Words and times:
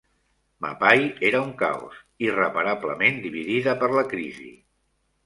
Mapai 0.65 1.01
era 1.29 1.41
un 1.47 1.51
caos, 1.59 1.99
irreparablement 2.29 3.21
dividida 3.27 3.77
per 3.83 3.91
la 3.99 4.05
crisi. 4.15 4.49